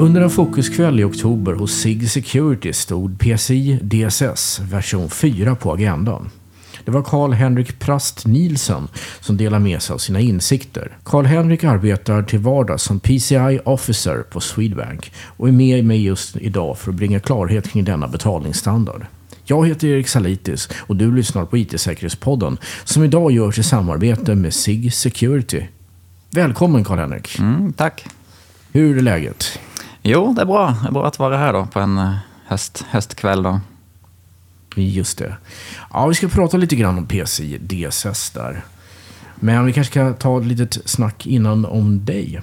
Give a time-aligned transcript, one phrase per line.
[0.00, 6.30] Under en fokuskväll i oktober hos SIG Security stod PCI DSS version 4 på agendan.
[6.84, 8.88] Det var Karl-Henrik Prast Nielsen
[9.20, 10.96] som delade med sig av sina insikter.
[11.04, 16.78] Karl-Henrik arbetar till vardags som PCI Officer på Swedbank och är med mig just idag
[16.78, 19.06] för att bringa klarhet kring denna betalningsstandard.
[19.44, 24.54] Jag heter Erik Salitis och du lyssnar på IT-säkerhetspodden som idag görs i samarbete med
[24.54, 25.62] SIG Security.
[26.30, 27.38] Välkommen Karl-Henrik.
[27.38, 28.06] Mm, tack.
[28.72, 29.58] Hur är läget?
[30.02, 30.76] Jo, det är bra.
[30.82, 32.14] Det är bra att vara här då på en eh,
[32.46, 33.42] höst, höstkväll.
[33.42, 33.60] Då.
[34.76, 35.36] Just det.
[35.92, 38.64] Ja, vi ska prata lite grann om PCI DSS där.
[39.34, 42.42] Men vi kanske ska ta ett litet snack innan om dig.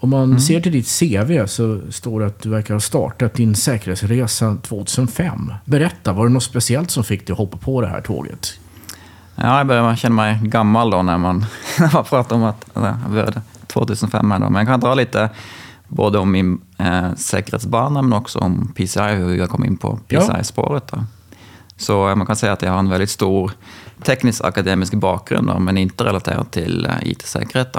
[0.00, 0.40] Om man mm.
[0.40, 5.54] ser till ditt CV så står det att du verkar ha startat din säkerhetsresa 2005.
[5.64, 8.58] Berätta, var det något speciellt som fick dig att hoppa på det här tåget?
[9.34, 11.46] Ja, jag börjar känna mig gammal då när man,
[11.78, 14.30] när man pratar om att jag började 2005.
[14.30, 14.50] Här då.
[14.50, 15.30] Men jag kan dra lite
[15.92, 20.88] både om min eh, säkerhetsbana men också om PCI, hur jag kom in på PCI-spåret.
[20.92, 21.04] Ja.
[21.76, 23.52] Så man kan säga att jag har en väldigt stor
[24.02, 27.76] teknisk akademisk bakgrund, då, men inte relaterad till eh, IT-säkerhet.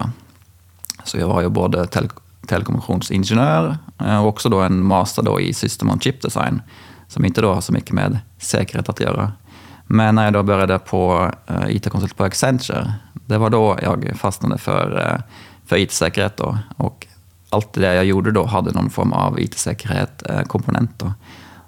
[1.03, 2.09] Så jag var ju både tele
[2.47, 6.61] telekommunikationsingenjör eh, och också då en master då i System on Chip Design,
[7.08, 9.31] som inte då har så mycket med säkerhet att göra.
[9.88, 11.31] Men när jag då började på
[11.67, 15.22] IT-konsult på Accenture, det var då jag fastnade för,
[15.66, 16.38] för IT-säkerhet.
[16.38, 16.58] Då.
[16.77, 17.08] Och
[17.53, 21.01] allt det jag gjorde då hade någon form av IT-säkerhet-komponent.
[21.01, 21.11] Eh,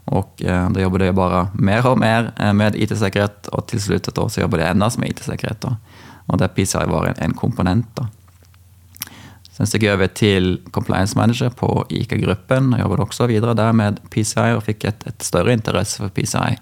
[0.05, 4.15] och eh, då jobbade jag bara mer och mer eh, med IT-säkerhet och till slutet
[4.15, 5.61] då så jobbade jag endast med IT-säkerhet.
[5.61, 5.75] Då.
[6.25, 7.87] Och där PCI var en, en komponent.
[7.93, 8.07] Då.
[9.51, 13.99] Sen steg jag över till Compliance Manager på ICA-gruppen och jobbade också vidare där med
[14.09, 16.57] PCI och fick ett, ett större intresse för PCI.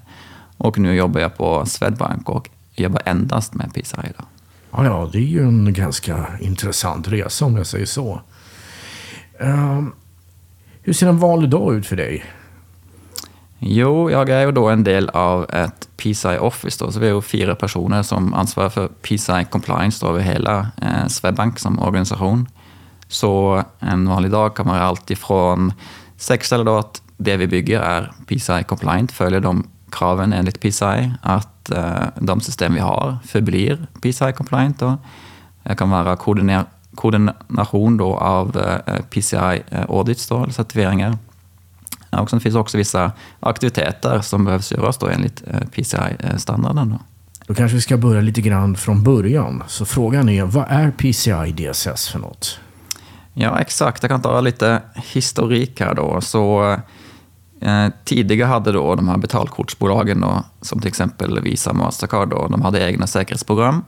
[0.57, 4.13] Och nu jobbar jag på Swedbank och jobbar endast med PCI.
[4.17, 4.25] Då.
[4.71, 8.21] Ja, ja, det är ju en ganska intressant resa om jag säger så.
[9.43, 9.93] Um,
[10.81, 12.25] hur ser en vanlig dag ut för dig?
[13.59, 16.85] Jo, jag är ju då en del av ett PCI Office.
[16.85, 20.67] Då, så vi är ju fyra personer som ansvarar för PCI Compliance då, över hela
[20.81, 22.47] eh, Swedbank som organisation.
[23.07, 25.73] Så en vanlig dag kan vara allt ifrån
[26.17, 31.69] säkerställa då att det vi bygger är PCI compliant, följer de kraven enligt PCI, att
[31.69, 34.79] eh, de system vi har förblir PCI compliant.
[34.79, 34.97] Då.
[35.63, 36.65] Jag kan vara koordiner
[36.95, 41.17] koordination då av eh, PCI eh, eller certifieringar
[42.21, 46.89] och sen finns också vissa aktiviteter som behövs göras då enligt eh, PCI-standarden.
[46.89, 46.99] Då.
[47.47, 49.63] då kanske vi ska börja lite grann från början.
[49.67, 52.59] Så frågan är, vad är PCI DSS för något?
[53.33, 54.03] Ja, exakt.
[54.03, 56.21] Jag kan ta lite historik här då.
[56.21, 56.71] Så,
[57.61, 62.47] eh, tidigare hade då de här betalkortsbolagen, då, som till exempel Visa och Mastercard, då,
[62.47, 63.83] de hade egna säkerhetsprogram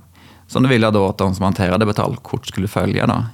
[0.47, 3.07] som du ville då att de som hanterade betalkort skulle följa.
[3.07, 3.25] Då.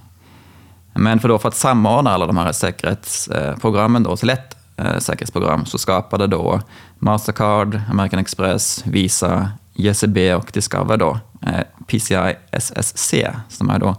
[0.94, 4.58] Men för, då, för att samordna alla de här säkerhetsprogrammen då till ett
[5.00, 6.62] säkerhetsprogram så skapade då
[7.00, 13.14] Mastercard, American Express, Visa, JCB och Discover då eh, PCI SSC,
[13.50, 13.96] som är då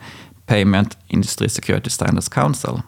[0.47, 2.83] Payment Industry Security Standards Council.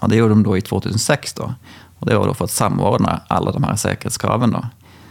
[0.00, 1.54] Och det gjorde de då i 2006 då.
[1.98, 4.66] Och det var då för att samordna alla de här säkerhetskraven då.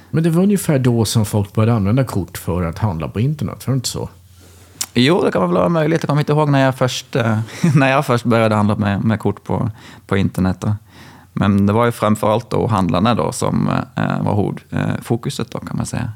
[0.09, 3.67] Men det var ungefär då som folk började använda kort för att handla på internet,
[3.67, 4.09] var det inte så?
[4.93, 6.03] Jo, det kan väl vara möjligt.
[6.03, 7.39] Jag kommer inte ihåg när jag först, eh,
[7.75, 9.71] när jag först började handla med, med kort på,
[10.07, 10.57] på internet.
[10.59, 10.75] Då.
[11.33, 15.85] Men det var ju framförallt då handlarna då som eh, var huvudfokuset då kan man
[15.85, 16.11] säga.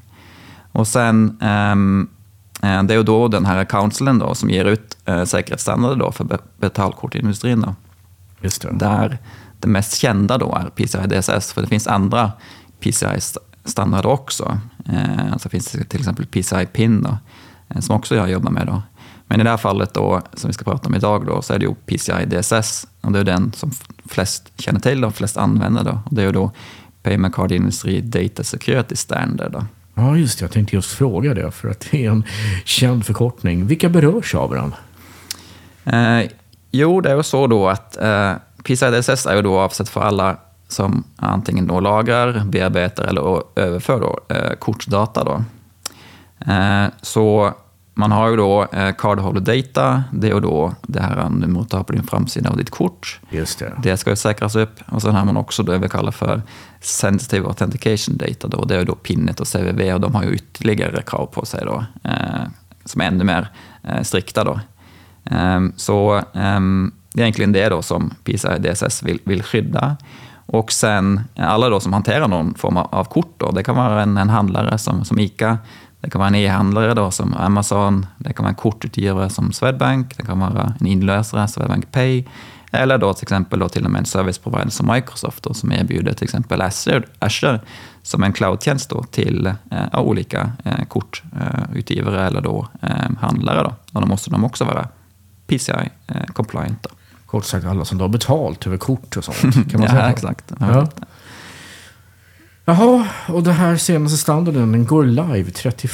[0.71, 2.07] Och sen, ehm,
[2.63, 6.11] eh, det är ju då den här councilen då som ger ut eh, säkerhetsstandarder då
[6.11, 7.61] för betalkortindustrin.
[7.61, 7.75] Då.
[8.41, 8.69] Just det.
[8.71, 9.17] Där
[9.59, 12.31] det mest kända då är PCI DSS, för det finns andra
[12.79, 14.59] PCI-standarder också.
[14.85, 17.17] Eh, alltså finns det till exempel PCI PIN då, eh,
[17.79, 18.67] som också jag jobbar med.
[18.67, 18.81] Då.
[19.27, 21.59] Men i det här fallet då, som vi ska prata om idag då, så är
[21.59, 23.71] det ju PCI DSS och det är den som
[24.05, 25.83] flest känner till och flest använder.
[25.83, 25.99] Då.
[26.05, 26.51] Och det är ju då
[27.03, 29.51] Payment Card Industry Data Security Standard.
[29.51, 29.65] Då.
[29.93, 30.43] Ja, just det.
[30.43, 32.23] Jag tänkte just fråga det, för att det är en
[32.65, 33.67] känd förkortning.
[33.67, 34.73] Vilka berörs av den?
[35.93, 36.29] Eh,
[36.71, 38.33] jo, det är ju så då att eh,
[38.63, 40.37] PCI DSS är ju då avsett för alla
[40.67, 45.23] som antingen då lagrar, bearbetar eller överför då, eh, kortdata.
[45.23, 45.43] Då.
[46.47, 47.53] Eh, så
[47.93, 51.93] man har ju då eh, cardholder data, det är då det här du mottar på
[51.93, 53.19] din framsida av ditt kort.
[53.29, 53.73] Just det.
[53.83, 54.79] det ska ju säkras upp.
[54.85, 56.41] Och sen har man också det vi kallar för
[56.81, 58.47] sensitive authentication data.
[58.47, 58.65] Då.
[58.65, 61.85] Det är då Pinnet och CVV och de har ju ytterligare krav på sig då,
[62.03, 62.43] eh,
[62.85, 63.47] som är ännu mer
[64.03, 64.43] strikta.
[64.43, 64.59] Då.
[65.31, 69.97] Um, så um, det är egentligen det då som PCI DSS vill, vill skydda.
[70.45, 74.17] Och sen alla då som hanterar någon form av kort, då, det kan vara en,
[74.17, 75.57] en handlare som, som ICA,
[76.05, 80.17] det kan vara en e-handlare då som Amazon, det kan vara en kortutgivare som Swedbank,
[80.17, 82.23] det kan vara en inlösare, Swedbank Pay,
[82.71, 85.71] Eller då till exempel då till och med en service provider som Microsoft då, som
[85.71, 87.59] erbjuder till exempel Azure, Azure
[88.03, 93.63] som en cloudtjänst då till eh, olika eh, kortutgivare eh, eller då, eh, handlare.
[93.63, 93.75] Då.
[93.91, 94.87] Och då måste de också vara
[95.47, 96.21] PCI eh.
[96.81, 96.89] Då.
[97.25, 99.71] Kort sagt alla som har betalt över kort och sånt.
[99.71, 100.51] Kan man ja, säga exakt.
[100.59, 100.87] Ja.
[102.67, 105.91] Jaha, och den här senaste standarden den går live 31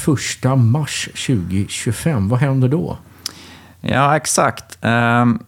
[0.58, 2.30] mars 2025.
[2.30, 2.98] Vad händer då?
[3.82, 4.78] Ja, exakt.
[4.82, 5.40] Ehm,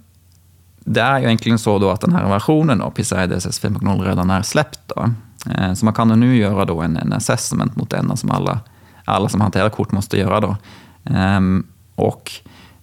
[0.79, 4.29] det är ju egentligen så då att den här versionen av PCI DSS 5.0 redan
[4.29, 4.79] är släppt.
[4.85, 5.09] Då.
[5.51, 8.59] Ehm, så man kan nu göra då en, en assessment mot den som alla,
[9.05, 10.39] alla som hanterar kort måste göra.
[10.39, 10.57] Då.
[11.05, 12.31] Ehm, och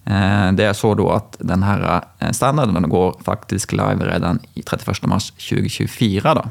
[0.05, 4.61] eh, det är så då att den här eh, standarden går faktiskt live redan i
[4.61, 6.33] 31 mars 2024.
[6.33, 6.45] Då.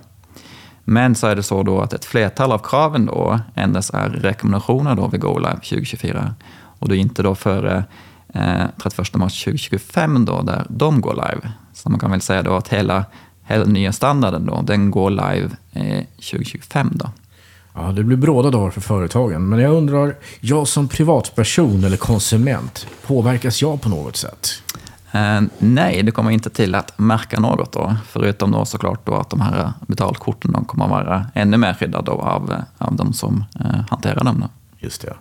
[0.85, 4.95] Men så är det så då att ett flertal av kraven då endast är rekommendationer
[4.95, 6.35] då vid GoLive 2024.
[6.79, 7.85] Och det är inte då före
[8.35, 11.53] eh, 31 mars 2025 då, där de går live.
[11.73, 13.05] Så man kan väl säga då att hela,
[13.45, 17.11] hela nya standarden då, den går live eh, 2025 då.
[17.75, 19.49] Ja, det blir bråda dagar för företagen.
[19.49, 24.63] Men jag undrar, jag som privatperson eller konsument, påverkas jag på något sätt?
[25.13, 27.97] Eh, nej, det kommer inte till att märka något då.
[28.07, 32.55] Förutom då såklart då att de här betalkorten de kommer vara ännu mer skyddade av,
[32.79, 34.41] av de som eh, hanterar dem.
[34.41, 34.49] Då.
[34.79, 35.15] Just det.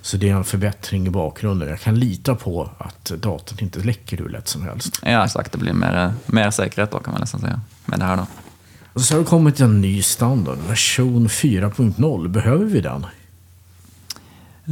[0.00, 1.68] Så det är en förbättring i bakgrunden.
[1.68, 5.00] Jag kan lita på att datorn inte läcker hur lätt som helst.
[5.02, 5.52] Ja, exakt.
[5.52, 7.60] Det blir mer, mer säkerhet då kan man nästan säga.
[7.84, 8.26] Med det här då.
[8.92, 12.28] Och så har det kommit en ny standard, version 4.0.
[12.28, 13.06] Behöver vi den?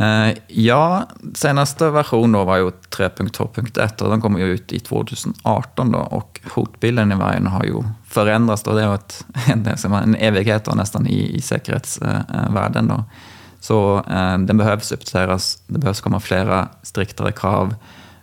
[0.01, 5.93] Eh, ja, senaste version då var ju 3.2.1 och den kom ju ut i 2018
[5.93, 8.73] då och hotbilden i vargen har ju förändrats då.
[8.73, 9.25] Det har varit
[10.05, 13.05] en evighet då, nästan i, i säkerhetsvärlden då.
[13.61, 17.75] Så eh, den behövs uppdateras, det behövs komma flera striktare krav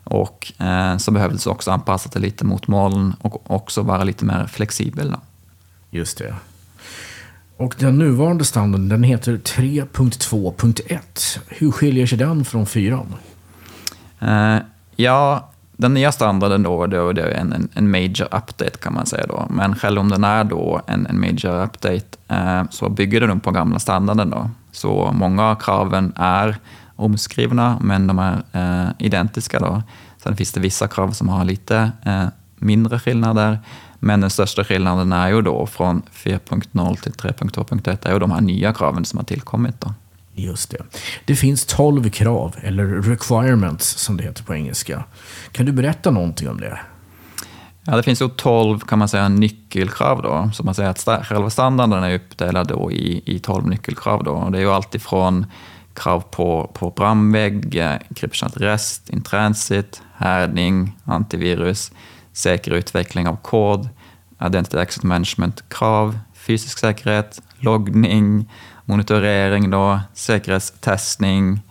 [0.03, 4.47] och eh, så behövs också anpassa det lite mot moln och också vara lite mer
[4.47, 5.11] flexibel.
[5.11, 5.17] Då.
[5.89, 6.35] Just det.
[7.59, 11.39] Och den nuvarande standarden den heter 3.2.1.
[11.47, 12.99] Hur skiljer sig den från 4?
[14.23, 14.61] Uh, eh,
[14.95, 19.25] ja, den nya standarden då, då det är en, en major update kan man säga.
[19.27, 19.47] Då.
[19.49, 23.51] Men själv om den är då en, en major update uh, så bygger den på
[23.51, 24.29] gamla standarden.
[24.29, 24.49] Då.
[24.71, 26.57] Så många av kraven är
[26.95, 29.59] omskrivna, men de är uh, identiska.
[29.59, 29.83] Då.
[30.23, 31.91] Sen finns det vissa krav som har lite
[32.55, 33.59] mindre skillnader.
[33.99, 38.41] Men den största skillnaden är ju då från 4.0 till 3.2.1 är ju de här
[38.41, 39.81] nya kraven som har tillkommit.
[39.81, 39.93] Då.
[40.33, 40.83] Just det.
[41.25, 45.03] Det finns 12 krav, eller requirements som det heter på engelska.
[45.51, 46.79] Kan du berätta någonting om det?
[47.83, 50.21] Ja, det finns ju 12 kan man säga, nyckelkrav.
[50.21, 50.51] Då.
[50.53, 54.23] Så man säger att själva standarden är uppdelad då i, i 12 nyckelkrav.
[54.23, 54.49] Då.
[54.49, 55.45] Det är ju alltifrån
[55.93, 61.91] krav på, på brandvägg, encryption rest, intransit, härdning, antivirus,
[62.33, 63.89] säker utveckling av kod,
[64.45, 68.49] Identity Access Management-krav, fysisk säkerhet, loggning,
[68.85, 71.61] monitorering, då, säkerhetstestning,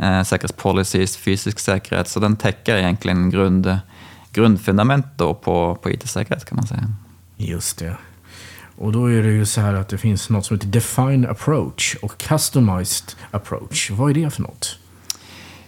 [0.00, 2.08] eh, säkerhetspolicies, fysisk säkerhet.
[2.08, 3.78] Så den täcker egentligen grund,
[4.32, 6.92] grundfundament då på, på IT-säkerhet kan man säga.
[7.36, 7.96] Just det.
[8.78, 11.96] Och då är det ju så här att det finns något som heter Define Approach
[12.02, 13.90] och Customized Approach.
[13.90, 14.78] Vad är det för något?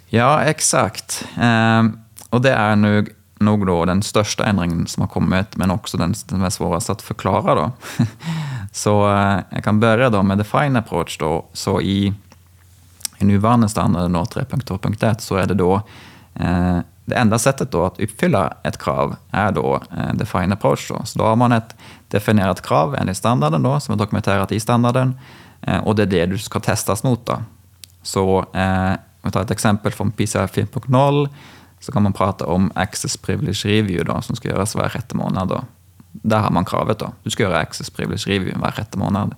[0.06, 1.24] Ja, exakt.
[1.41, 1.84] Eh,
[2.29, 3.06] och det är nu
[3.41, 7.03] nog då den största ändringen som har kommit, men också den, som är svårast att
[7.03, 7.55] förklara.
[7.55, 7.73] Då.
[8.73, 11.19] så eh, jag kan börja då med Define Approach.
[11.19, 11.44] Då.
[11.53, 12.15] Så i,
[13.19, 15.82] i nuvarande standarden 3.2.1 så är det då
[16.35, 20.89] eh, det enda sättet då att uppfylla ett krav är då eh, Define Approach.
[20.89, 21.03] Då.
[21.05, 21.77] Så då har man ett
[22.09, 25.19] definierat krav enligt standarden då, som är dokumenterat i standarden
[25.61, 27.27] eh, och det är det du ska testas mot.
[27.27, 27.43] Då.
[28.03, 28.91] Så eh,
[29.23, 31.29] om vi tar ett exempel från PCI 4.0
[31.81, 35.49] så kan man prata om Access Privilege Review då, som ska göras var sjätte månad.
[35.49, 35.65] Då.
[36.13, 36.99] Där har man kravet.
[36.99, 37.13] då.
[37.22, 39.34] Du ska göra Access Privilege Review var sjätte månad.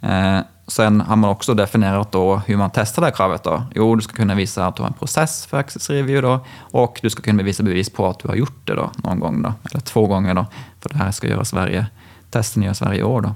[0.00, 3.42] Eh, sen har man också definierat då hur man testar det här kravet.
[3.42, 3.62] Då.
[3.74, 6.98] Jo, du ska kunna visa att du har en process för Access Review då, och
[7.02, 9.54] du ska kunna visa bevis på att du har gjort det då, någon gång, då,
[9.70, 10.34] eller två gånger.
[10.34, 10.46] Då,
[10.80, 11.86] för det här ska göras varje,
[12.30, 13.20] testen görs varje år.
[13.20, 13.34] Då.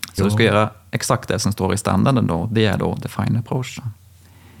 [0.00, 0.24] Så jo.
[0.24, 2.26] du ska göra exakt det som står i standarden.
[2.26, 2.48] Då.
[2.52, 3.76] Det är då Define Approach.
[3.76, 3.82] Då.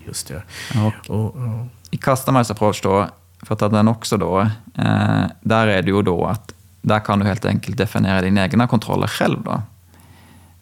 [0.06, 0.42] Just det.
[0.74, 3.08] Och, och, och i Customize Approach då,
[3.42, 4.40] för att ta den också då,
[4.74, 8.66] eh, där är det ju då att där kan du helt enkelt definiera dina egna
[8.66, 9.42] kontroller själv.
[9.42, 9.62] Då.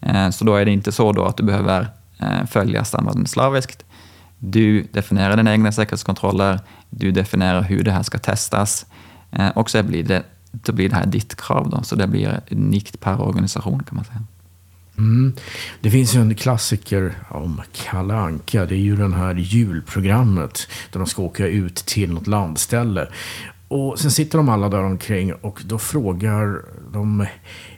[0.01, 1.87] Eh, så då är det inte så då att du behöver
[2.19, 3.85] eh, följa standarden slaviskt.
[4.39, 6.59] Du definierar dina egna säkerhetskontroller,
[6.89, 8.85] du definierar hur det här ska testas
[9.31, 11.69] eh, och så blir det, då blir det här ditt krav.
[11.69, 14.23] Då, så det blir unikt per organisation kan man säga.
[14.97, 15.33] Mm.
[15.81, 18.65] Det finns ju en klassiker om Kalle Anka.
[18.65, 23.07] Det är ju det här julprogrammet där de ska åka ut till något landställe.
[23.67, 27.21] Och sen sitter de alla där omkring och då frågar de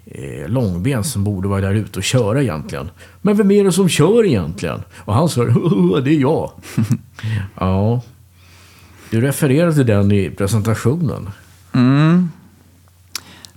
[0.06, 2.90] eh, Långben som borde vara där ute och köra egentligen.
[3.22, 4.84] Men vem är det som kör egentligen?
[4.96, 6.52] Och han svarar, det är jag.
[7.60, 8.02] ja.
[9.10, 11.30] Du refererade till den i presentationen.
[11.74, 12.30] Mm.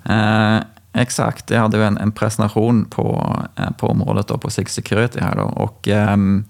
[0.05, 0.63] Eh,
[1.03, 5.37] exakt, jag hade en, en presentation på, eh, på området då, på Six Security här
[5.37, 5.43] då.
[5.43, 6.45] Och, ehm,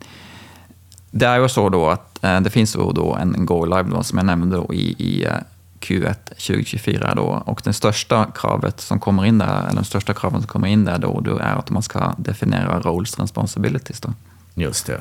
[1.11, 4.19] det är ju så då att eh, det finns då en Go Live då, som
[4.19, 5.33] jag nämnde då, i, i eh,
[5.81, 7.43] Q1 2024 då.
[7.47, 10.85] Och det största kravet som kommer in där, eller de största kraven som kommer in
[10.85, 14.00] där då, då är att man ska definiera roles responsibilities.
[14.00, 14.12] Då.
[14.55, 15.00] Just det.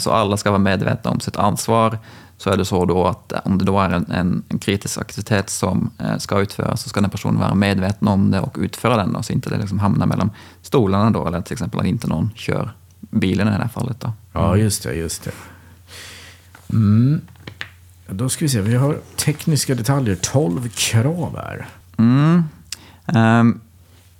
[0.00, 1.98] Så alla ska vara medvetna om sitt ansvar.
[2.38, 5.90] Så är det så då att om det då är en, en, kritisk aktivitet som
[5.98, 9.22] eh, ska utföras så ska den personen vara medveten om det och utföra den då,
[9.22, 10.30] så inte det liksom hamnar mellan
[10.62, 14.00] stolarna då, eller till exempel att inte någon kör bilen i det här fallet.
[14.00, 14.12] Då.
[14.32, 15.30] Ja, just det, just det.
[16.70, 17.20] Mm.
[18.08, 21.68] Då ska vi se, vi har tekniska detaljer, 12 krav här.
[21.96, 22.44] Mm.
[23.06, 23.60] Um,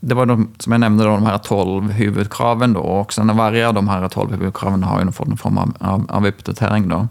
[0.00, 2.72] det var de, som jag nämnde, då, de här 12 huvudkraven.
[2.72, 5.74] Då, och sen varje av de här 12 huvudkraven har ju fått någon form av,
[5.80, 6.88] av, av uppdatering.
[6.88, 7.08] Då.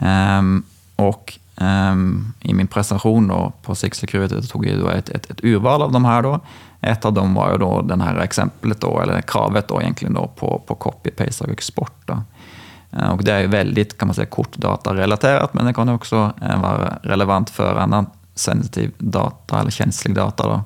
[0.00, 0.62] Um,
[0.96, 5.44] och um, i min presentation då, på Six Security tog jag då ett, ett, ett,
[5.44, 6.22] urval av de här.
[6.22, 6.40] Då.
[6.80, 10.30] Ett av dem var ju då det här exemplet, då, eller kravet då, egentligen då,
[10.36, 11.96] på, på copy-paste och export.
[12.04, 12.22] Då.
[12.92, 16.98] Ehm, och det är väldigt kan man säga, kortdatarelaterat, men det kan också eh, vara
[17.02, 20.48] relevant för annan sensitiv data eller känslig data.
[20.48, 20.62] Då.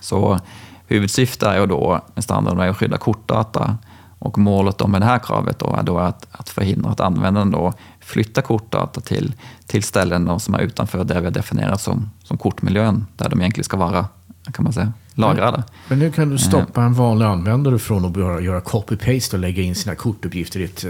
[0.00, 0.40] Så
[0.86, 3.76] huvudsyftet är ju då med standarden att skydda kortdata.
[4.18, 7.50] Och målet då med det här kravet då är då att, att förhindra att användaren
[7.50, 7.72] då
[8.02, 9.34] flyttar kortdata till,
[9.66, 13.64] till ställen som är utanför det vi har definierat som, som kortmiljön, där de egentligen
[13.64, 14.06] ska vara
[14.52, 15.62] kan man säga, lagrade.
[15.88, 19.62] Men nu kan du stoppa en vanlig användare från att bara göra copy-paste och lägga
[19.62, 20.84] in sina kortuppgifter i ett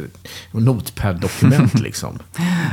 [0.52, 1.74] notepad-dokument.
[1.80, 2.18] liksom.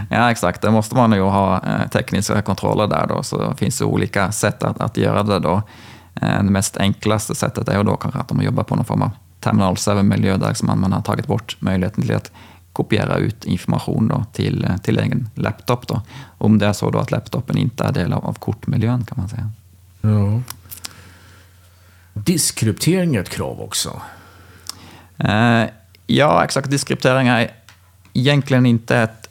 [0.09, 0.61] ja, exakt.
[0.61, 4.63] Det måste man ju ha eh, tekniska kontroller där då, så det finns olika sätt
[4.63, 5.61] att, att göra det då.
[6.21, 9.11] Eh, det mest enklaste sättet är då kanske att de jobbar på någon form av
[9.39, 12.31] Terminal 7-miljö där man, man har tagit bort möjligheten till att
[12.79, 15.87] kopiera ut information då till, till egen laptop.
[15.87, 16.01] Då.
[16.37, 19.29] Om det är så då att laptopen inte är del av, av kortmiljön kan man
[19.29, 19.49] säga.
[20.01, 20.41] Ja.
[22.13, 24.01] Diskryptering är ett krav också.
[25.17, 25.63] Eh,
[26.07, 26.69] ja, exakt.
[26.69, 27.51] Diskryptering är
[28.13, 29.29] egentligen inte ett...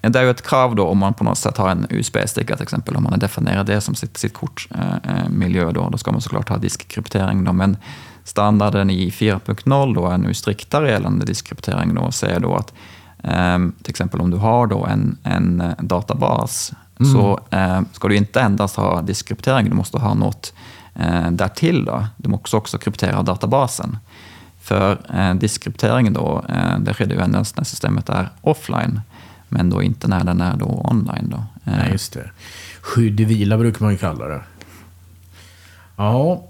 [0.00, 2.62] Det är ju ett krav då om man på något sätt har en USB-sticka till
[2.62, 6.20] exempel, om man har definierat det som sitt, sitt kortmiljö, eh, då, då ska man
[6.20, 7.44] såklart ha diskkryptering.
[7.44, 7.76] Då, men
[8.28, 12.72] standarden i 4.0 då är nu striktare gällande diskkryptering då, och säger då att
[13.22, 17.12] eh, till exempel om du har då en, en eh, databas mm.
[17.12, 20.52] så eh, ska du inte endast ha diskkryptering, du måste ha något
[20.94, 21.84] eh, därtill.
[21.84, 22.06] Då.
[22.16, 23.98] Du måste också kryptera databasen.
[24.60, 29.00] För eh, diskkrypteringen då, eh, det sker ju endast när systemet är offline,
[29.48, 31.28] men då inte när den är då online.
[31.30, 31.36] Då.
[31.36, 32.30] Eh, Nej, just det.
[32.80, 34.42] Skydd i vila brukar man ju kalla det.
[35.96, 36.44] Ja,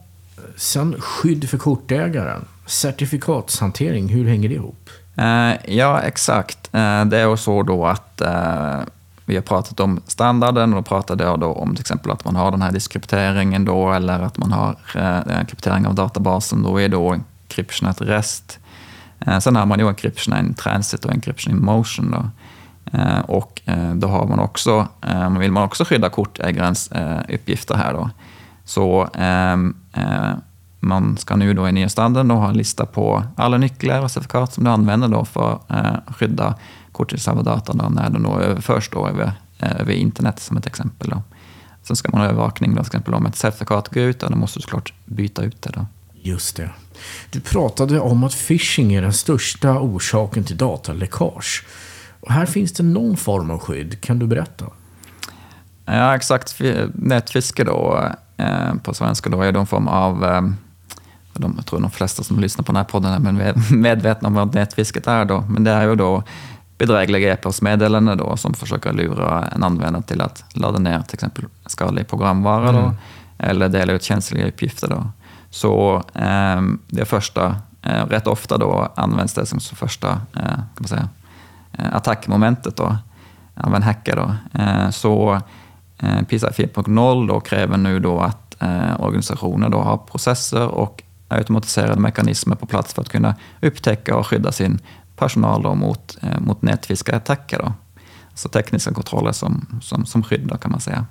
[0.56, 2.44] sen skydd för kortägaren.
[2.66, 4.90] Certifikatshantering, hur hänger det ihop?
[5.16, 6.70] Eh, ja, exakt.
[6.72, 8.80] Eh, det är ju så då att eh,
[9.24, 12.36] vi har pratat om standarden och då pratade jag då om till exempel att man
[12.36, 16.62] har den här diskrypteringen då eller att man har eh, kryptering av databasen.
[16.62, 18.58] Då är då encryption at rest.
[19.26, 22.10] Eh, sen har man ju encryption in transit och encryption in motion.
[22.10, 22.30] Då.
[22.98, 24.86] Eh, och eh, då har man också,
[25.38, 26.90] vill man också skydda kortägarens
[27.28, 28.10] uppgifter här då.
[28.68, 30.32] Så ehm, eh,
[30.80, 34.10] man ska nu då i nya standarden då ha en lista på alla nycklar och
[34.10, 36.54] certifikat som du använder då för att skydda
[36.92, 41.10] korttidsserverdatan när den då överförs då över, eh, över internet som ett exempel.
[41.10, 41.22] Då.
[41.82, 44.58] Sen ska man ha övervakning då, till exempel om ett certifikat går ut, då måste
[44.58, 45.70] du såklart byta ut det.
[45.70, 45.86] Då.
[46.22, 46.70] Just det.
[47.30, 51.64] Du pratade om att phishing är den största orsaken till dataläckage.
[52.20, 54.00] Och här finns det någon form av skydd.
[54.00, 54.64] Kan du berätta?
[55.84, 56.60] Ja, exakt.
[56.94, 58.12] Nätfiske då, eh,
[58.82, 60.42] på svenska då, är det en form av eh,
[61.32, 64.54] de, jag tror de flesta som lyssnar på den här podden är medvetna om vad
[64.54, 65.24] nätfisket är.
[65.24, 65.44] Då.
[65.48, 66.22] Men det är ju då
[66.78, 72.08] bedrägliga e-postmeddelanden då, som försöker lura en användare till att ladda ner till exempel skadlig
[72.08, 72.82] programvara mm.
[72.82, 72.94] då,
[73.38, 74.88] eller dela ut känsliga uppgifter.
[74.88, 75.10] Då.
[75.50, 80.88] Så eh, det första, eh, rätt ofta då används det som första eh, kan man
[80.88, 81.08] säga,
[81.72, 82.96] eh, attackmomentet då,
[83.54, 84.16] av en hacker.
[84.16, 84.60] Då.
[84.62, 85.40] Eh, så eh,
[86.28, 92.56] PISA 4.0 då kräver nu då att eh, organisationer då har processer och automatiserade mekanismer
[92.56, 94.78] på plats för att kunna upptäcka och skydda sin
[95.16, 97.58] personal då mot, eh, mot nätfiskarattacker.
[97.58, 97.72] Då.
[98.34, 101.06] Så tekniska kontroller som, som, som skydd då, kan man säga.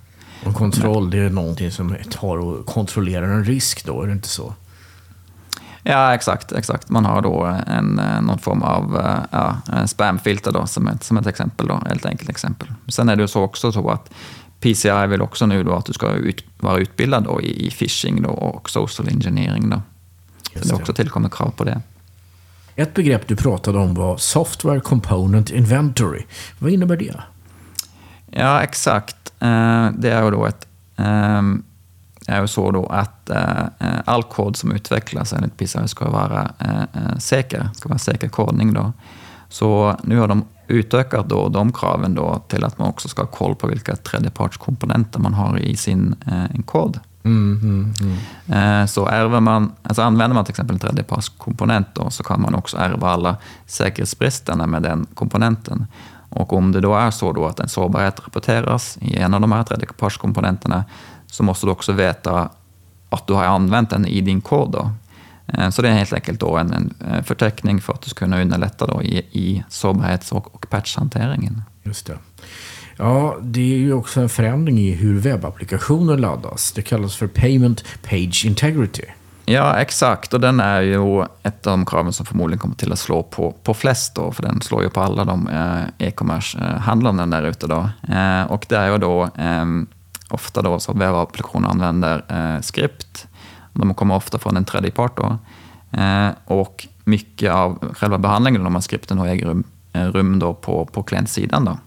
[0.45, 4.27] Och kontroll, det är någonting som tar och kontrollerar en risk då, är det inte
[4.27, 4.53] så?
[5.83, 6.51] Ja, exakt.
[6.51, 6.89] exakt.
[6.89, 11.17] Man har då en, eh, någon form av eh, ja, spamfilter då, som, ett, som
[11.17, 11.67] ett exempel.
[11.67, 12.67] Då, helt enkelt exempel.
[12.87, 14.09] Sen är det så också så att
[14.59, 18.21] PCI vill också nu då att du ska ut, vara utbildad då i, i phishing
[18.21, 19.69] då och social engineering.
[19.69, 19.81] Då.
[20.55, 21.81] Så det också tillkommer krav på det.
[22.75, 26.23] Ett begrepp du pratade om var Software Component Inventory.
[26.59, 27.23] Vad innebär det?
[28.31, 29.33] Ja, exakt.
[29.39, 31.63] Eh, det är ju då ett ehm,
[32.27, 33.65] är ju så då att eh,
[34.05, 38.73] all kod som utvecklas enligt PCI ska vara eh, säker, ska vara säker kodning.
[38.73, 38.93] Då.
[39.49, 43.27] Så nu har de utökat då de kraven då till att man också ska ha
[43.27, 46.99] koll på vilka tredjepartskomponenter man har i sin eh, kod.
[47.23, 48.81] Mm, mm, mm.
[48.81, 52.55] Eh, så ärver man, alltså använder man till exempel en tredjepartskomponent då, så kan man
[52.55, 55.87] också ärva alla säkerhetsbristerna med den komponenten.
[56.29, 59.51] Och om det då är så då att en sårbarhet rapporteras i en av de
[59.51, 60.85] här tredjepartskomponenterna
[61.27, 62.49] så måste du också veta
[63.09, 64.71] att du har använt den i din kod.
[64.71, 64.91] Då.
[65.53, 68.25] Eh, så det är helt enkelt då en, en eh, förteckning för att du ska
[68.25, 71.61] kunna underlätta då i, i sårbarhets och, och patchhanteringen.
[71.83, 72.17] Just det.
[72.97, 76.71] Ja, det är ju också en förändring i hur webbapplikationer laddas.
[76.71, 79.03] Det kallas för Payment Page Integrity.
[79.45, 80.33] Ja, exakt.
[80.33, 83.51] Och den är ju ett av de kraven som förmodligen kommer till att slå på,
[83.63, 87.89] på flest då, för den slår ju på alla de eh, e-commerce-handlarna där ute då.
[88.47, 89.65] Och det är ju då eh,
[90.29, 93.27] ofta då så webbapplikationer använder eh, skript
[93.79, 95.17] de kommer ofta från en tredje part.
[95.17, 95.37] Då.
[95.97, 100.53] Eh, och mycket av själva behandlingen av de här skripten äger rum, eh, rum då
[100.53, 101.65] på, på klientsidan.
[101.65, 101.77] Då.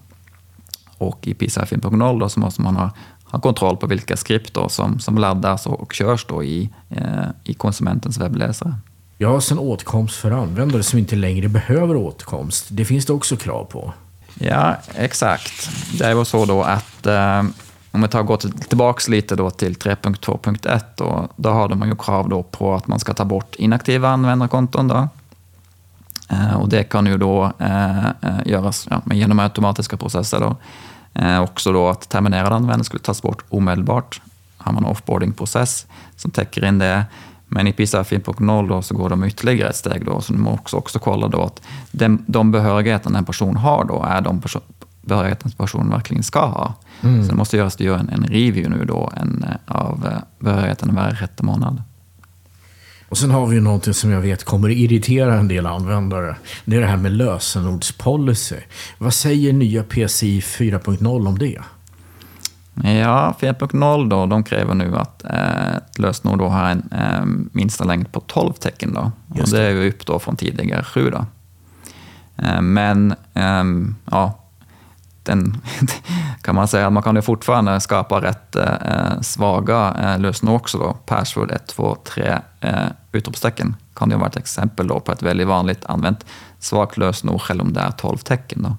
[0.97, 2.91] Och i PCI 5.0 så måste man ha,
[3.23, 7.53] ha kontroll på vilka skript då som, som laddas och, körs då i, eh, i
[7.53, 8.75] konsumentens webbläsare.
[9.17, 12.67] Ja, sen åtkomst för användare som inte längre behöver åtkomst.
[12.69, 13.93] Det finns det också krav på.
[14.33, 15.69] Ja, exakt.
[15.97, 17.07] Det är väl så då att
[17.91, 22.29] om vi tar går tillbaka lite då till 3.2.1, då, då har de ju krav
[22.29, 24.87] då på att man ska ta bort inaktiva användarkonton.
[24.87, 25.07] Då.
[26.29, 28.11] Eh, och det kan ju då eh, eh
[28.45, 30.39] göras ja, genom automatiska processer.
[30.39, 30.55] Då.
[31.21, 34.21] Eh, också då att terminerade användare skulle tas bort omedelbart.
[34.57, 37.05] Har man en offboarding-process som täcker in det.
[37.47, 40.05] Men i PISA 4.0 så går de ytterligare ett steg.
[40.05, 44.03] Då, så de måste också kolla då att den, de behörigheter en person har då
[44.03, 44.41] är de
[45.01, 46.73] behörigheten personen verkligen ska ha.
[47.03, 47.23] Mm.
[47.23, 51.29] Så det måste göras en, en review nu då en, eh, av eh, behörigheten varje
[51.41, 51.83] månad.
[53.09, 56.35] Och sen har vi ju någonting som jag vet kommer irritera en del användare.
[56.65, 58.59] Det är det här med lösenordspolicy.
[58.97, 61.59] Vad säger nya PCI 4.0 om det?
[62.83, 67.83] Ja, 4.0 då, de kräver nu att eh, ett lösenord då har en eh, minsta
[67.83, 68.93] längd på 12 tecken.
[68.93, 69.11] Då.
[69.27, 71.09] Och det är ju upp då från tidigare 7.
[71.09, 71.25] Då.
[72.43, 73.63] Eh, men eh,
[74.11, 74.39] ja,
[75.23, 75.57] den,
[76.41, 80.77] kan man säga att man kan ju fortfarande skapa rätt eh, svaga eh, lösenord också.
[80.77, 80.93] Då.
[81.05, 82.73] Password 1, 2, 3 eh,
[83.11, 86.25] utropstecken kan ju vara ett exempel då på ett väldigt vanligt använt
[86.59, 88.61] svagt lösenord, själv om det är 12 tecken.
[88.63, 88.75] Då.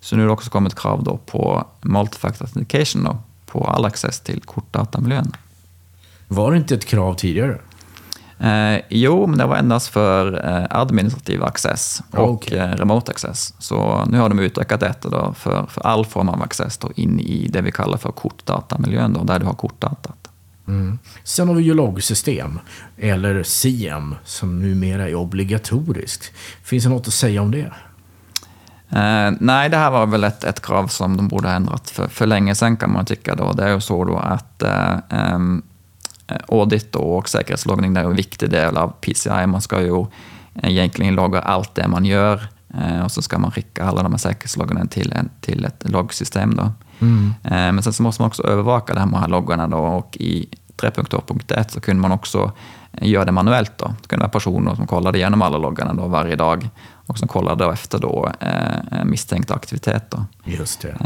[0.00, 4.20] Så nu har det också kommit krav då på multifactor authentication då, på all access
[4.20, 5.32] till kortdatamiljön.
[6.28, 7.58] Var det inte ett krav tidigare?
[8.38, 12.58] Eh, jo, men det var endast för eh, administrativ access och okay.
[12.58, 13.54] eh, remote access.
[13.58, 17.20] Så nu har de utökat detta då för, för all form av access då in
[17.20, 20.16] i det vi kallar för kortdatamiljön, då, där du har kortdatat.
[20.68, 20.98] Mm.
[21.24, 22.58] Sen har vi ju loggsystem,
[22.98, 26.32] eller CM, som numera är obligatoriskt.
[26.62, 27.72] Finns det något att säga om det?
[28.90, 32.08] Eh, nej, det här var väl ett, ett krav som de borde ha ändrat för,
[32.08, 33.34] för länge sedan kan man tycka.
[33.34, 33.52] Då.
[33.52, 34.98] Det är ju så då att eh,
[35.34, 35.73] um, Eh,
[36.48, 39.46] audit och säkerhetsloggning är en viktig del av PCI.
[39.46, 40.06] Man ska ju
[40.62, 44.18] egentligen logga allt det man gör eh, och så ska man skicka alla de här
[44.18, 46.56] säkerhetsloggarna till, en, till ett loggsystem.
[46.56, 46.72] Då.
[47.00, 47.34] Mm.
[47.44, 51.68] Eh, men sen så måste man också övervaka de här loggarna då, och i 3.2.1
[51.68, 52.52] så kunde man också
[52.92, 53.78] göra det manuellt.
[53.78, 53.94] Då.
[54.02, 56.68] Det kunde vara personer som kollade igenom alla loggarna då varje dag
[57.06, 60.10] och som kollade efter då, eh, misstänkt aktivitet.
[60.10, 60.24] Då.
[60.44, 60.96] Just det.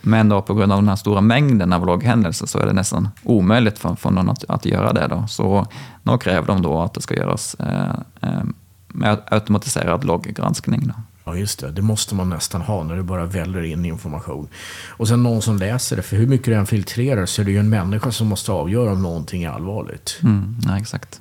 [0.00, 3.08] Men då på grund av den här stora mängden av logghändelser så är det nästan
[3.22, 5.06] omöjligt för, för någon att, att göra det.
[5.06, 5.26] Då.
[5.28, 5.66] Så
[6.02, 8.42] nu kräver de då att det ska göras eh, eh,
[8.88, 10.86] med automatiserad logggranskning.
[10.86, 10.94] Då.
[11.24, 11.70] Ja, just det.
[11.70, 14.48] Det måste man nästan ha när det bara väller in information.
[14.88, 17.50] Och sen någon som läser det, för hur mycket det än filtrerar så är det
[17.50, 20.18] ju en människa som måste avgöra om någonting är allvarligt.
[20.22, 21.20] Mm, ja, exakt.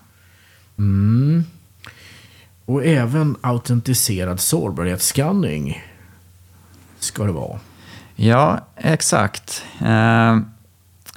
[0.77, 1.43] Mm.
[2.65, 5.83] Och även autentiserad sårbarhetsskanning
[6.99, 7.59] ska det vara.
[8.19, 9.63] Ja, exakt.
[9.85, 10.37] Eh,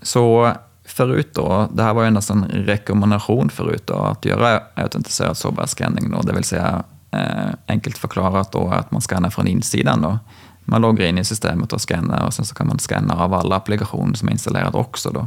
[0.03, 0.53] så
[0.85, 6.15] förut då, det här var ju endast en rekommendation förut då, att göra autentiserad sårbarhetsscanning,
[6.23, 10.03] det vill säga eh, enkelt förklarat då att man skannar från insidan.
[10.03, 10.19] Då.
[10.65, 13.57] Man loggar in i systemet och skannar och sen så kan man scanna av alla
[13.57, 15.11] applikationer som är installerade också.
[15.11, 15.27] Då.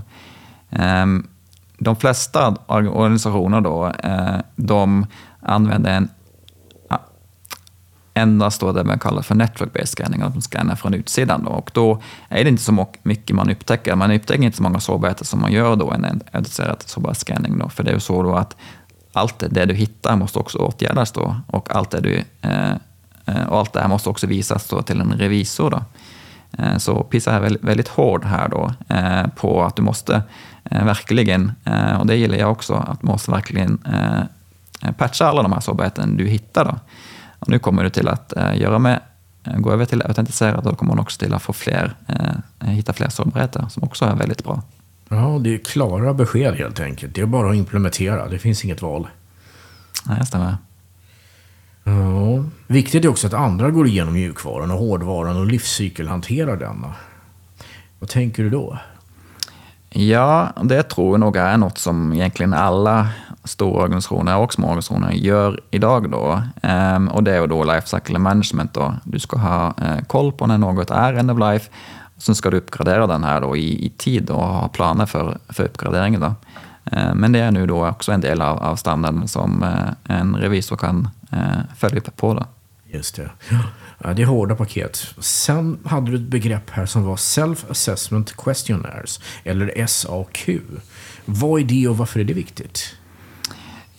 [0.80, 1.06] Eh,
[1.78, 5.06] de flesta organisationer då, eh, de
[5.42, 6.10] använder en
[8.14, 11.44] endast då det man kallar för network-based scanning, att man scannar från utsidan.
[11.44, 11.50] Då.
[11.50, 13.96] Och då är det inte så mycket man upptäcker.
[13.96, 17.58] Man upptäcker inte så många sårbarheter som man gör då en automatiserad sårbarhetsscanning.
[17.58, 17.70] Då.
[17.70, 18.56] För det är ju så då att
[19.14, 21.36] allt det du hittar måste också åtgärdas då.
[21.48, 22.72] Och allt det, du, eh,
[23.26, 25.70] eh och allt det här måste också visas då till en revisor.
[25.70, 25.84] Då.
[26.58, 30.22] Eh, så PISA är väldigt, väldigt hård här då eh, på att du måste
[30.64, 34.22] eh, verkligen, eh, och det gillar jag också, att du måste verkligen eh,
[34.88, 36.66] eh, patcha alla de här sårbarheterna du hittar.
[36.66, 36.76] Då.
[37.44, 39.00] Och nu kommer du till att eh, göra med,
[39.44, 42.94] eh, gå över till autentiserat, då kommer man också till att få fler, eh, hitta
[42.94, 44.62] fler sårbarheter som också är väldigt bra.
[45.10, 47.16] Ja, det är klara besked helt enkelt.
[47.16, 49.08] Det är bara att implementera, det finns inget val.
[50.06, 50.58] Nej, det stämmer.
[51.84, 52.44] Ja.
[52.68, 56.94] Viktigt är också att andra går igenom mjukvaran och hårdvaran och livscykelhanterar denna.
[58.00, 58.78] Vad tänker du då?
[59.96, 63.08] Ja, det tror jag nog är något som egentligen alla
[63.44, 66.12] stora organisationer och små organisationer gör idag.
[66.12, 66.42] Då.
[66.62, 68.74] Um, och det är då life cycle management.
[68.74, 68.96] Då.
[69.04, 71.72] Du ska ha uh, koll på när något är end of life.
[72.18, 75.64] Sen ska du uppgradera den här då i, i tid och ha planer för, för
[75.64, 76.22] uppgraderingen.
[76.22, 76.36] Då.
[76.98, 80.36] Uh, men det är nu då också en del av, av standarden som uh, en
[80.36, 82.34] revisor kan eh, följa upp på.
[82.34, 82.46] Då.
[82.86, 83.30] Just det.
[84.04, 85.08] Ja, det är hårda paket.
[85.18, 90.50] Sen hade du ett begrepp här som var Self-Assessment Questionnaires, eller SAQ.
[91.26, 92.96] Vad är det och varför är det viktigt?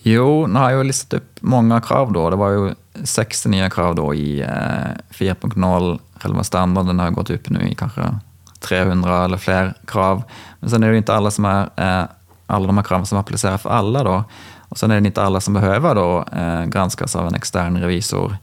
[0.03, 2.31] Jo, nu har jag listat upp många krav då.
[2.31, 4.47] Det var ju 60 nya krav då i eh,
[5.11, 5.99] 4.0.
[6.21, 8.19] Själva standarden har gått upp nu i kanske
[8.61, 10.23] 300 eller fler krav.
[10.61, 12.05] Men sen är det inte alla som är, eh,
[12.47, 14.25] alla de här kraven som applicerar för alla då.
[14.69, 18.37] Och sen är det inte alla som behöver då eh, granskas av en extern revisor.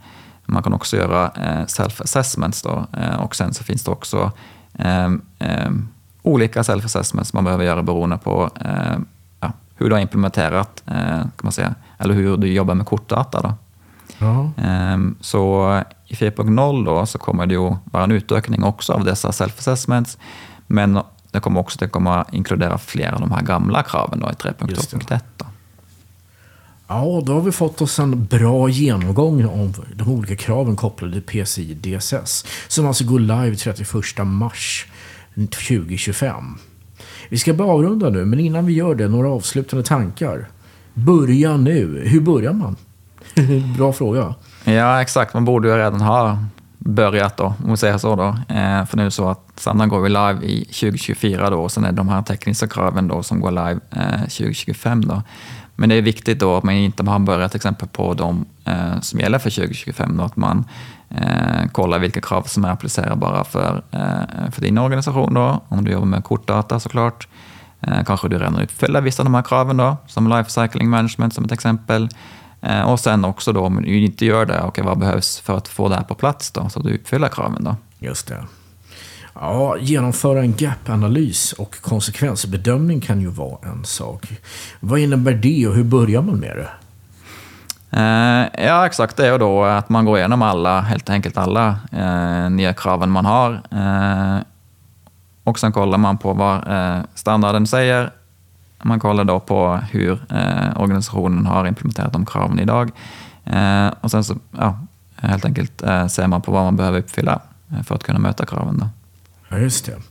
[0.52, 3.00] Man kan också göra eh, self-assessments då.
[3.00, 4.32] Eh, och sen så finns det också
[4.74, 5.10] eh,
[6.22, 8.50] olika self-assessments man behöver göra beroende på
[9.82, 13.42] hur du har implementerat, eh, kan man säga, eller hur du jobbar med kortdata.
[13.42, 13.54] Då.
[14.18, 14.52] Ja.
[14.58, 19.32] Ehm, så i 4.0 då så kommer det ju vara en utökning också av dessa
[19.32, 20.18] self-assessments,
[20.68, 21.00] men
[21.32, 25.20] det kommer också att komma inkludera flera av de här gamla kraven då i 3.2.1.
[26.92, 31.44] Ja, då har vi fått oss en bra genomgång av de olika kraven kopplade till
[31.46, 33.88] PCI DSS, som alltså går live 31
[34.26, 34.86] mars
[35.36, 36.58] 2025.
[37.30, 40.48] Vi ska bara avrunda nu, men innan vi gör det, några avslutande tankar.
[40.94, 42.02] Börja nu.
[42.06, 42.76] Hur börjar man?
[43.78, 44.36] Bra fråga.
[44.64, 45.34] Ja, exakt.
[45.34, 46.38] Man borde ju redan ha
[46.78, 48.56] börjat då, om vi säger så då.
[48.56, 51.92] Eh, för nu så att standarden går vi live i 2024 då, och sen är
[51.92, 55.22] det de här tekniska kraven då som går live eh, 2025 då.
[55.82, 59.00] Men det är viktigt då att man inte har börjat till exempel på de eh,
[59.02, 60.66] som gäller för 2025, då, att man
[61.10, 65.34] eh, kollar vilka krav som är applicerbara för, eh, för din organisation.
[65.34, 65.62] Då.
[65.68, 67.28] Om du jobbar med kortdata såklart.
[67.82, 71.34] Eh, kanske du redan uppfyller vissa av de här kraven, då, som life cycling management
[71.34, 72.10] som ett exempel.
[72.62, 75.68] Eh, och sen också då, om du inte gör det, okay, vad behövs för att
[75.68, 77.64] få det här på plats då, så att du uppfyller kraven?
[77.64, 77.76] Då?
[78.00, 78.46] Just det.
[79.34, 84.28] Ja, genomföra en gap-analys och konsekvensbedömning kan ju vara en sak.
[84.80, 86.70] Vad innebär det och hur börjar man med det?
[87.92, 89.18] Eh, ja, exakt.
[89.18, 93.26] Det är då att man går igenom alla, helt enkelt alla eh, nya kraven man
[93.26, 93.62] har.
[93.72, 94.42] Eh,
[95.44, 98.12] och sen kollar man på vad eh, standarden säger.
[98.84, 102.92] Man kollar då på hur eh, organisationen har implementerat de kraven idag.
[103.46, 104.80] Eh, och sen så, ja,
[105.16, 107.40] helt enkelt eh, ser man på vad man behöver uppfylla
[107.72, 108.78] eh, för att kunna möta kraven.
[108.78, 108.90] Då.
[109.52, 110.02] Ja, just det.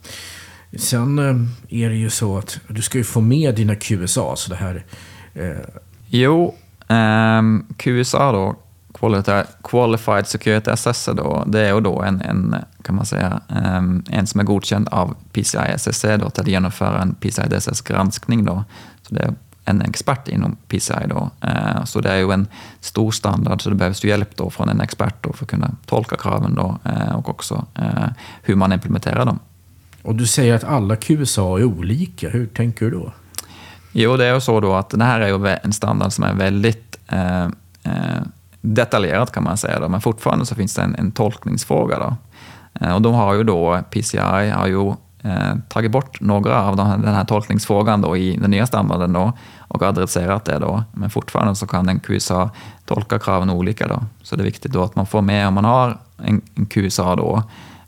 [0.78, 4.50] Sen eh, är det ju så att du ska ju få med dina QSA, så
[4.50, 4.84] det här...
[5.34, 5.56] Eh...
[6.06, 6.54] Jo,
[6.88, 8.56] ehm, Um, QSA då,
[9.62, 14.40] Qualified Security Assessor, då, det är då en, en, kan man säga, um, en som
[14.40, 18.44] är godkänd av PCI SSC då, till att genomföra en PCI DSS-granskning.
[18.44, 18.64] Då.
[19.02, 19.34] Så det är
[19.70, 21.06] en expert inom PCI.
[21.08, 21.30] Då.
[21.44, 22.46] Uh, så det är ju en
[22.80, 25.70] stor standard, så det behövs ju hjälp då från en expert då för att kunna
[25.86, 28.08] tolka kraven då, uh, och också uh,
[28.42, 29.38] hur man implementerar dem.
[30.02, 32.28] Och du säger att alla QSA är olika.
[32.28, 33.12] Hur tänker du då?
[33.92, 36.34] Jo, det är ju så då att den här är ju en standard som är
[36.34, 37.44] väldigt eh,
[37.82, 38.22] eh,
[38.60, 41.98] detaljerad kan man säga, då, men fortfarande så finns det en, en tolkningsfråga.
[41.98, 42.16] Då.
[42.80, 44.18] Eh, och de har ju då, PCI
[44.50, 48.66] har ju eh, tagit bort några av de, den här tolkningsfrågan då i den nya
[48.66, 50.58] standarden då, och adresserat det.
[50.58, 50.84] Då.
[50.92, 52.50] Men fortfarande så kan en QSA
[52.84, 53.88] tolka kraven olika.
[53.88, 54.02] Då.
[54.22, 57.16] Så det är viktigt då att man får med, om man har en, en QSA
[57.16, 57.42] då,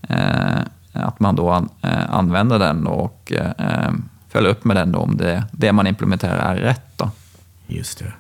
[0.09, 0.59] eh,
[0.93, 3.93] att man då an, eh, använder den och eh,
[4.29, 6.87] följer upp med den då, om det, det man implementerar är rätt.
[6.97, 7.11] Då.
[7.67, 8.13] Just det.